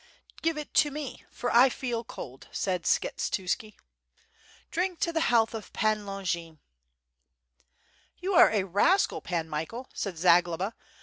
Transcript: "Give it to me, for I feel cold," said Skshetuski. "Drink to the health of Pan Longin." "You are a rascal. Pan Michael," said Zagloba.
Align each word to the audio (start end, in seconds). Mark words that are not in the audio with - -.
"Give 0.41 0.57
it 0.57 0.73
to 0.81 0.89
me, 0.89 1.23
for 1.29 1.53
I 1.55 1.69
feel 1.69 2.03
cold," 2.03 2.47
said 2.51 2.85
Skshetuski. 2.85 3.75
"Drink 4.71 4.99
to 5.01 5.13
the 5.13 5.21
health 5.21 5.53
of 5.53 5.71
Pan 5.73 6.07
Longin." 6.07 6.57
"You 8.17 8.33
are 8.33 8.49
a 8.49 8.63
rascal. 8.63 9.21
Pan 9.21 9.47
Michael," 9.47 9.91
said 9.93 10.17
Zagloba. 10.17 10.73